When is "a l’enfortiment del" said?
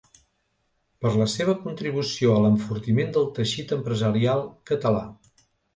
2.39-3.31